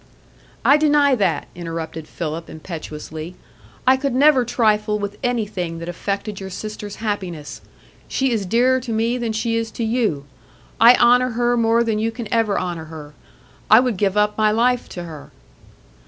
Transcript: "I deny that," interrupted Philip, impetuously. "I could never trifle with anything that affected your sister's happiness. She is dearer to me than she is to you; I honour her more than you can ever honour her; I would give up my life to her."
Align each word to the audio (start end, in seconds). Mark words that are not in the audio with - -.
"I 0.65 0.77
deny 0.77 1.13
that," 1.13 1.47
interrupted 1.53 2.07
Philip, 2.07 2.49
impetuously. 2.49 3.35
"I 3.85 3.97
could 3.97 4.15
never 4.15 4.43
trifle 4.43 4.97
with 4.97 5.19
anything 5.21 5.77
that 5.77 5.87
affected 5.87 6.39
your 6.39 6.49
sister's 6.49 6.95
happiness. 6.95 7.61
She 8.07 8.31
is 8.31 8.47
dearer 8.47 8.79
to 8.79 8.91
me 8.91 9.19
than 9.19 9.31
she 9.31 9.55
is 9.57 9.69
to 9.69 9.83
you; 9.83 10.25
I 10.79 10.95
honour 10.95 11.33
her 11.33 11.55
more 11.55 11.83
than 11.83 11.99
you 11.99 12.09
can 12.09 12.27
ever 12.33 12.57
honour 12.59 12.85
her; 12.85 13.13
I 13.69 13.79
would 13.79 13.97
give 13.97 14.17
up 14.17 14.35
my 14.39 14.49
life 14.49 14.89
to 14.89 15.03
her." 15.03 15.29